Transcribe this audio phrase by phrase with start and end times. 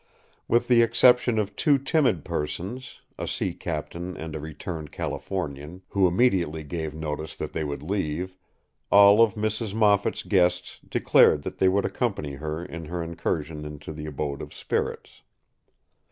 [0.47, 6.63] With the exception of two timid persons—a sea captain and a returned Californian, who immediately
[6.63, 9.75] gave notice that they would leave—all of Mrs.
[9.75, 14.55] Moffat’s guests declared that they would accompany her in her incursion into the abode of
[14.55, 15.21] spirits.